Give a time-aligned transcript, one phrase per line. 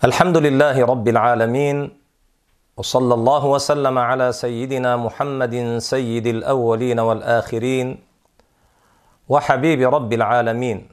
[0.00, 1.92] الحمد لله رب العالمين
[2.76, 7.98] وصلى الله وسلم على سيدنا محمد سيد الأولين والآخرين
[9.28, 10.88] وحبيب رب العالمين.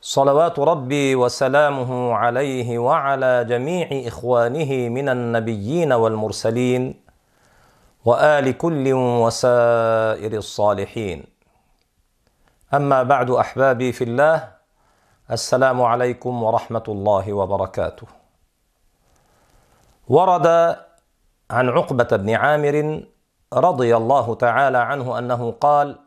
[0.00, 6.94] صلوات ربي وسلامه عليه وعلى جميع إخوانه من النبيين والمرسلين
[8.04, 11.24] وآل كل وسائر الصالحين.
[12.74, 14.51] أما بعد أحبابي في الله
[15.30, 18.06] السلام عليكم ورحمة الله وبركاته.
[20.08, 20.46] ورد
[21.50, 23.02] عن عقبة بن عامر
[23.52, 25.98] رضي الله تعالى عنه أنه قال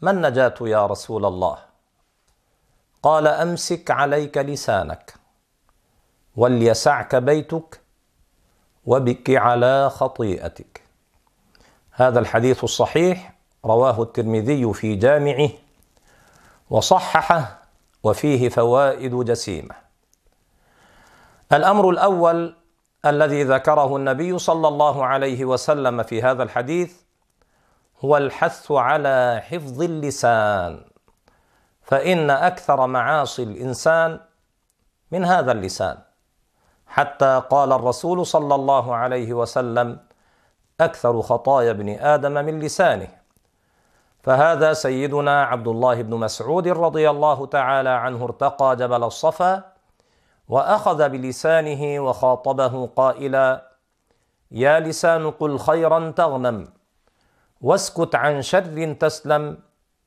[0.00, 1.58] ما النجاه يا رسول الله؟
[3.02, 5.14] قال أمسك عليك لسانك
[6.36, 7.80] وليسعك بيتك
[8.86, 10.82] وبك على خطيئتك.
[11.92, 13.32] هذا الحديث الصحيح
[13.64, 15.50] رواه الترمذي في جامعه
[16.70, 17.59] وصححه
[18.02, 19.74] وفيه فوائد جسيمة.
[21.52, 22.56] الأمر الأول
[23.04, 27.00] الذي ذكره النبي صلى الله عليه وسلم في هذا الحديث
[28.00, 30.84] هو الحث على حفظ اللسان
[31.82, 34.20] فإن أكثر معاصي الإنسان
[35.10, 35.98] من هذا اللسان.
[36.86, 39.98] حتى قال الرسول صلى الله عليه وسلم
[40.80, 43.19] أكثر خطايا ابن آدم من لسانه.
[44.22, 49.64] فهذا سيدنا عبد الله بن مسعود رضي الله تعالى عنه ارتقى جبل الصفا
[50.48, 53.70] وأخذ بلسانه وخاطبه قائلا
[54.50, 56.68] يا لسان قل خيرا تغنم
[57.60, 59.58] واسكت عن شر تسلم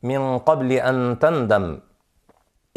[0.03, 1.79] من قبل أن تندم.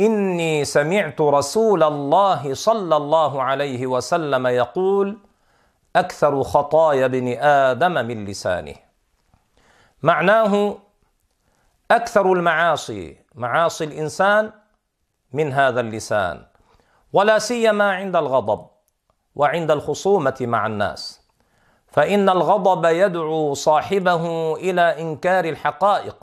[0.00, 5.18] إني سمعت رسول الله صلى الله عليه وسلم يقول
[5.96, 8.74] أكثر خطايا ابن آدم من لسانه.
[10.02, 10.76] معناه
[11.90, 14.52] أكثر المعاصي معاصي الإنسان
[15.32, 16.46] من هذا اللسان
[17.12, 18.66] ولا سيما عند الغضب
[19.34, 21.20] وعند الخصومة مع الناس.
[21.88, 26.16] فإن الغضب يدعو صاحبه إلى إنكار الحقائق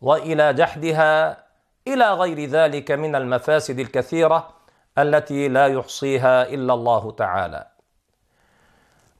[0.00, 1.44] وإلى جحدها
[1.88, 4.48] إلى غير ذلك من المفاسد الكثيرة
[4.98, 7.66] التي لا يحصيها إلا الله تعالى.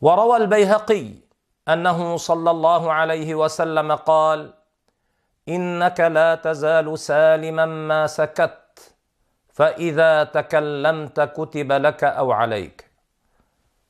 [0.01, 1.15] وروى البيهقي
[1.69, 4.60] أنه صلى الله عليه وسلم قال
[5.49, 8.95] إنك لا تزال سالما ما سكت
[9.53, 12.91] فإذا تكلمت كتب لك أو عليك.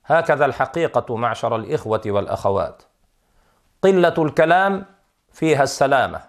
[0.07, 2.83] هكذا الحقيقة معشر الإخوة والأخوات.
[3.83, 4.85] قلة الكلام
[5.33, 6.21] فيها السلامة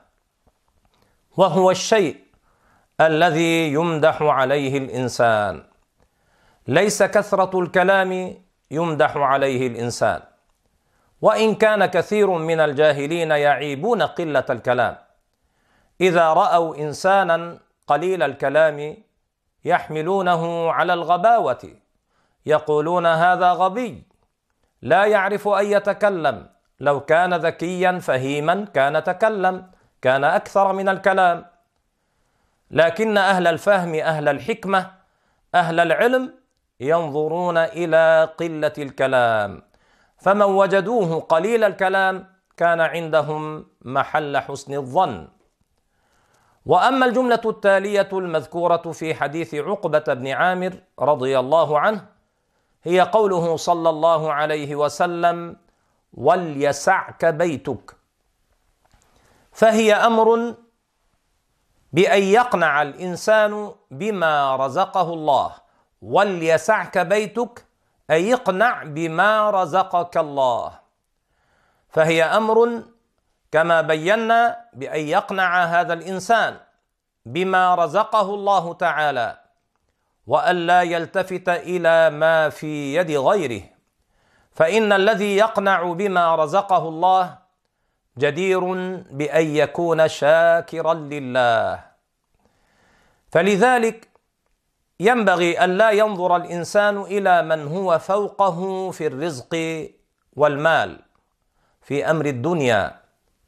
[1.38, 2.18] وهو الشيء
[3.02, 5.64] الذي يمدح عليه الإنسان.
[6.68, 8.38] ليس كثرة الكلام
[8.72, 10.22] يمدح عليه الإنسان
[11.22, 15.11] وإن كان كثير من الجاهلين يعيبون قلة الكلام.
[16.02, 17.58] إذا رأوا إنسانا
[17.88, 18.98] قليل الكلام
[19.66, 21.64] يحملونه على الغباوة
[22.46, 24.04] يقولون هذا غبي
[24.82, 26.50] لا يعرف أن يتكلم.
[26.80, 31.46] لو كان ذكيا فهيما كان تكلم كان أكثر من الكلام.
[32.72, 34.92] لكن أهل الفهم أهل الحكمة
[35.56, 36.34] أهل العلم
[36.80, 39.62] ينظرون إلى قلة الكلام.
[40.18, 45.28] فمن وجدوه قليل الكلام كان عندهم محل حسن الظن.
[46.66, 52.06] وأما الجملة التالية المذكورة في حديث عقبة بن عامر رضي الله عنه
[52.84, 55.58] هي قوله صلى الله عليه وسلم
[56.14, 57.96] وليسعك بيتك
[59.52, 60.56] فهي أمر
[61.94, 65.56] بأن يقنع الإنسان بما رزقه الله.
[66.02, 67.66] وليسعك بيتك
[68.12, 70.80] أي يقنع بما رزقك الله.
[71.90, 72.84] فهي أمر
[73.52, 76.58] كما بينا بأن يقنع هذا الإنسان
[77.26, 79.38] بما رزقه الله تعالى
[80.28, 83.64] والا يلتفت إلى ما في يد غيره.
[84.52, 87.38] فإن الذي يقنع بما رزقه الله
[88.18, 88.60] جدير
[89.12, 91.84] بأن يكون شاكرا لله.
[93.32, 94.08] فلذلك
[95.00, 99.54] ينبغي الا ينظر الإنسان إلى من هو فوقه في الرزق
[100.36, 101.00] والمال
[101.82, 103.01] في أمر الدنيا.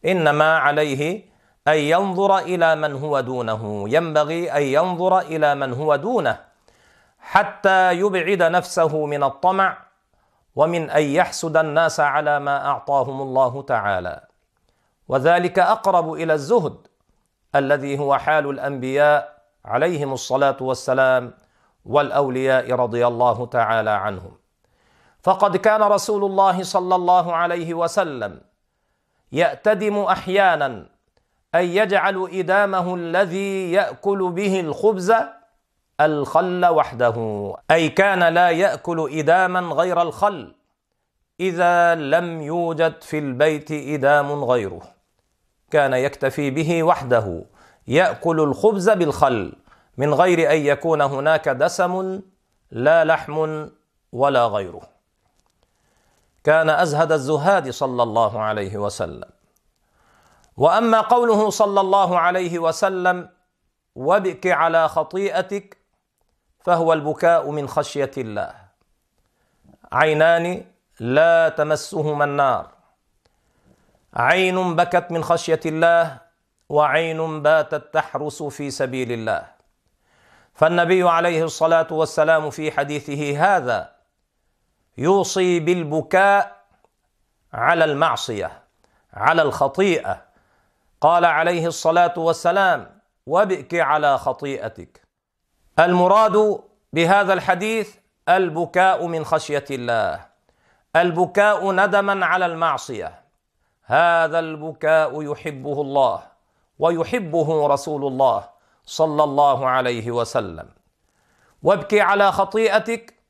[0.05, 1.33] إنما عليه
[1.67, 6.39] أن ينظر إلى من هو دونه ينبغي أن ينظر إلى من هو دونه
[7.19, 9.77] حتى يبعد نفسه من الطمع
[10.55, 14.21] ومن أن يحسد الناس على ما أعطاهم الله تعالى.
[15.07, 16.75] وذلك أقرب إلى الزهد
[17.55, 21.33] الذي هو حال الأنبياء عليهم الصلاة والسلام
[21.85, 24.31] والأولياء رضي الله تعالى عنهم.
[25.23, 28.41] فقد كان رسول الله صلى الله عليه وسلم
[29.33, 30.85] يأتدم أحيانا
[31.56, 35.13] أن يجعل إدامه الذي يأكل به الخبز
[36.01, 37.18] الخل وحده.
[37.71, 40.56] أي كان لا يأكل إداما غير الخل
[41.39, 44.81] إذا لم يوجد في البيت إدام غيره.
[45.71, 47.44] كان يكتفي به وحده
[47.88, 49.53] يأكل الخبز بالخل
[49.97, 52.21] من غير أن يكون هناك دسم
[52.71, 53.68] لا لحم
[54.12, 54.92] ولا غيره.
[56.43, 59.29] كان أزهد الزهاد صلى الله عليه وسلم.
[60.57, 63.29] وأما قوله صلى الله عليه وسلم
[63.95, 65.77] وابك على خطيئتك
[66.59, 68.53] فهو البكاء من خشية الله.
[69.91, 70.65] عينان
[70.99, 72.71] لا تمسهما النار.
[74.13, 76.21] عين بكت من خشية الله
[76.69, 79.47] وعين باتت تحرس في سبيل الله.
[80.53, 83.92] فالنبي عليه الصلاة والسلام في حديثه هذا
[84.97, 86.63] يوصي بالبكاء
[87.53, 88.63] على المعصية
[89.13, 90.21] على الخطيئة.
[91.01, 95.01] قال عليه الصلاة والسلام وابك على خطيئتك.
[95.79, 96.59] المراد
[96.93, 97.95] بهذا الحديث
[98.29, 100.25] البكاء من خشية الله
[100.95, 103.23] البكاء ندما على المعصية.
[103.85, 106.23] هذا البكاء يحبه الله
[106.79, 108.49] ويحبه رسول الله
[108.85, 110.69] صلى الله عليه وسلم.
[111.63, 113.22] وابكي على خطيئتك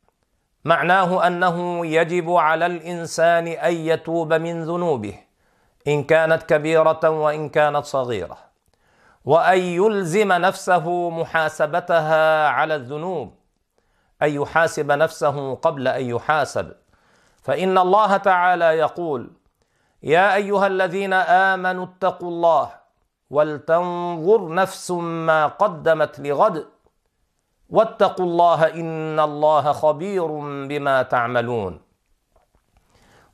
[0.65, 5.19] معناه أنه يجب على الإنسان أن يتوب من ذنوبه
[5.87, 8.37] إن كانت كبيرة وإن كانت صغيرة
[9.25, 13.33] وأن يلزم نفسه محاسبتها على الذنوب
[14.21, 16.71] أن يحاسب نفسه قبل أن يحاسب.
[17.43, 19.31] فإن الله تعالى يقول
[20.03, 22.69] يا أيها الذين آمنوا اتقوا الله
[23.29, 26.65] ولتنظر نفس ما قدمت لغد
[27.69, 30.27] واتقوا الله إن الله خبير
[30.67, 31.81] بما تعملون.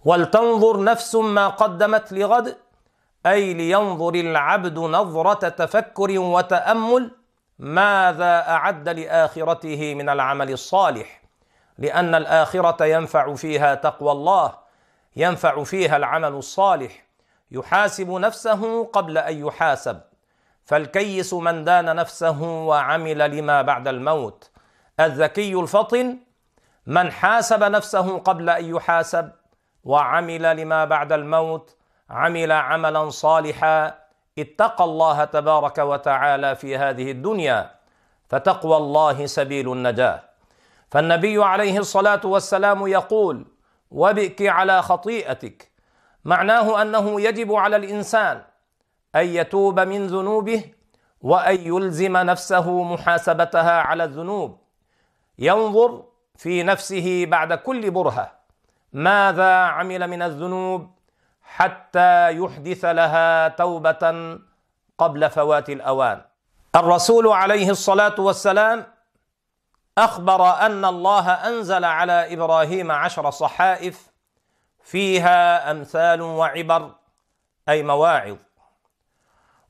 [0.05, 2.57] ولتنظر نفس ما قدمت لغد
[3.25, 7.11] أي لينظر العبد نظرة تفكر وتأمل
[7.59, 11.21] ماذا أعد لآخرته من العمل الصالح؟
[11.77, 14.53] لأن الآخرة ينفع فيها تقوى الله
[15.15, 17.05] ينفع فيها العمل الصالح.
[17.51, 20.01] يحاسب نفسه قبل أن يحاسب.
[20.69, 24.51] فالكيس من دان نفسه وعمل لما بعد الموت.
[24.99, 26.17] الذكي الفطن
[26.85, 29.31] من حاسب نفسه قبل أن يحاسب
[29.83, 31.75] وعمل لما بعد الموت
[32.09, 33.95] عمل عملا صالحا
[34.39, 37.71] اتقى الله تبارك وتعالى في هذه الدنيا
[38.29, 40.23] فتقوى الله سبيل النجاة.
[40.91, 43.45] فالنبي عليه الصلاة والسلام يقول
[43.91, 45.71] وبك على خطيئتك.
[46.25, 48.48] معناه أنه يجب على الإنسان
[49.15, 50.63] أن يتوب من ذنوبه
[51.21, 54.57] وأن يلزم نفسه محاسبتها على الذنوب.
[55.39, 56.03] ينظر
[56.35, 58.31] في نفسه بعد كل برهة
[58.93, 60.91] ماذا عمل من الذنوب
[61.43, 64.37] حتى يحدث لها توبة
[64.97, 66.21] قبل فوات الأوان.
[66.75, 68.85] الرسول عليه الصلاة والسلام
[69.97, 74.11] أخبر أن الله أنزل على إبراهيم عشر صحائف
[74.83, 76.91] فيها أمثال وعبر
[77.69, 78.37] أي مواعظ.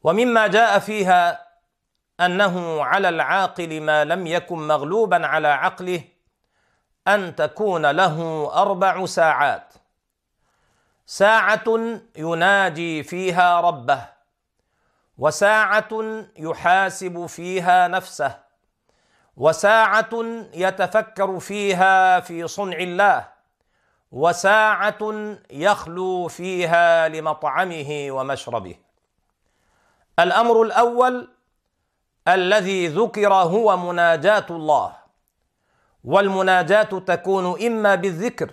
[0.04, 1.48] ومما جاء فيها
[2.20, 6.02] أنه على العاقل ما لم يكن مغلوبا على عقله
[7.08, 9.74] أن تكون له أربع ساعات.
[11.06, 11.64] ساعة
[12.18, 14.06] يناجي فيها ربه
[15.18, 15.90] وساعة
[16.38, 18.38] يحاسب فيها نفسه
[19.38, 20.10] وساعة
[20.54, 23.28] يتفكر فيها في صنع الله
[24.12, 24.98] وساعة
[25.52, 28.89] يخلو فيها لمطعمه ومشربه.
[30.20, 31.28] الأمر الأول
[32.28, 34.96] الذي ذكر هو مناجاة الله
[36.04, 38.52] والمناجاة تكون إما بالذكر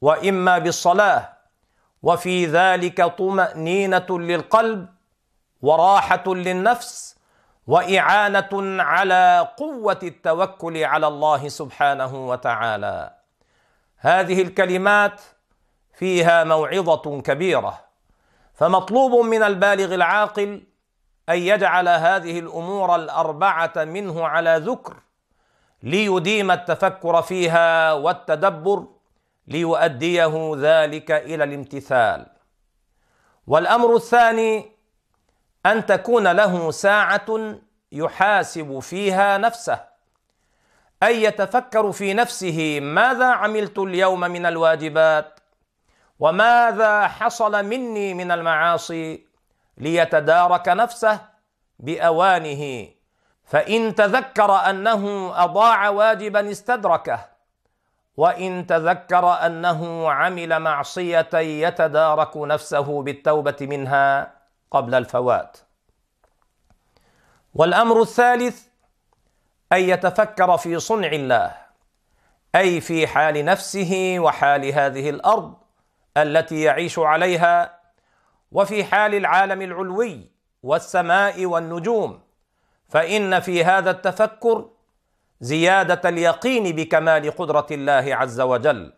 [0.00, 1.28] وإما بالصلاة
[2.02, 4.86] وفي ذلك طمأنينة للقلب
[5.62, 7.16] وراحة للنفس
[7.66, 13.14] وإعانة على قوة التوكل على الله سبحانه وتعالى.
[13.98, 15.20] هذه الكلمات
[15.94, 17.80] فيها موعظة كبيرة
[18.54, 20.62] فمطلوب من البالغ العاقل
[21.28, 24.96] أن يجعل هذه الأمور الأربعة منه على ذكر
[25.82, 28.86] ليديم التفكر فيها والتدبر
[29.48, 32.26] ليؤديه ذلك إلى الامتثال.
[33.46, 34.72] والأمر الثاني
[35.66, 37.54] أن تكون له ساعة
[37.92, 39.80] يحاسب فيها نفسه
[41.02, 45.40] اي يتفكر في نفسه ماذا عملت اليوم من الواجبات
[46.18, 49.26] وماذا حصل مني من المعاصي
[49.78, 51.20] ليتدارك نفسه
[51.78, 52.88] بأوانه
[53.44, 57.26] فإن تذكر أنه أضاع واجبا استدركه
[58.16, 64.32] وإن تذكر أنه عمل معصية يتدارك نفسه بالتوبة منها
[64.70, 65.56] قبل الفوات.
[67.54, 68.66] والأمر الثالث
[69.72, 71.56] أن يتفكر في صنع الله
[72.54, 75.54] أي في حال نفسه وحال هذه الأرض
[76.16, 77.78] التي يعيش عليها
[78.54, 80.30] وفي حال العالم العلوي
[80.62, 82.20] والسماء والنجوم
[82.88, 84.68] فإن في هذا التفكر
[85.40, 88.92] زيادة اليقين بكمال قدرة الله عز وجل.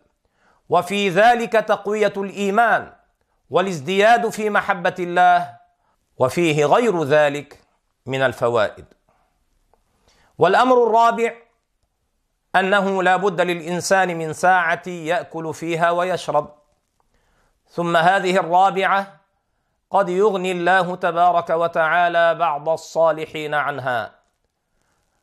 [0.69, 2.93] وفي ذلك تقوية الإيمان
[3.49, 5.57] والازدياد في محبة الله
[6.17, 7.61] وفيه غير ذلك
[8.05, 8.85] من الفوائد.
[10.37, 11.33] والأمر الرابع
[12.55, 16.55] أنه لا بد للإنسان من ساعة يأكل فيها ويشرب.
[17.69, 19.16] ثم هذه الرابعة
[19.91, 24.11] قد يغني الله تبارك وتعالى بعض الصالحين عنها.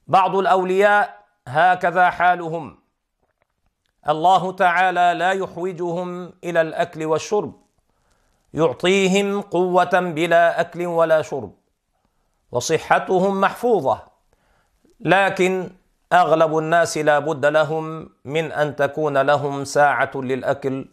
[0.08, 2.78] بعض الأولياء هكذا حالهم.
[4.08, 7.52] الله تعالى لا يحوجهم إلى الأكل والشرب.
[8.54, 11.54] يعطيهم قوة بلا أكل ولا شرب.
[12.52, 14.02] وصحتهم محفوظة.
[15.00, 15.70] لكن
[16.12, 20.88] أغلب الناس لا بد لهم من أن تكون لهم ساعة للأكل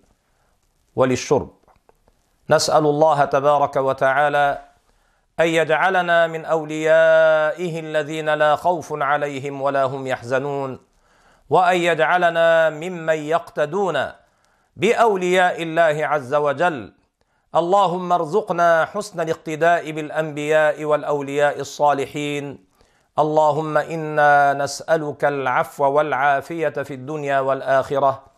[0.96, 1.61] وللشرب.
[2.50, 4.62] نسأل الله تبارك وتعالى
[5.40, 10.80] أن يجعلنا من أوليائه الذين لا خوف عليهم ولا هم يحزنون
[11.50, 14.12] وأن يجعلنا ممن يقتدون
[14.76, 16.94] بأولياء الله عز وجل.
[17.56, 22.66] اللهم ارزقنا حسن الاقتداء بالأنبياء والأولياء الصالحين.
[23.20, 28.31] اللهم إنا نسألك العفو والعافية في الدنيا والآخرة.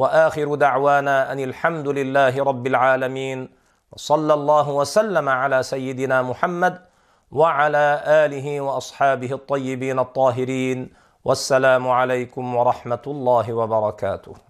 [0.00, 3.48] وآخر دعوانا أن الحمد لله رب العالمين
[3.92, 6.74] وصلى الله وسلم على سيدنا محمد
[7.30, 10.78] وعلى آله وأصحابه الطيبين الطاهرين
[11.24, 14.49] والسلام عليكم ورحمة الله وبركاته.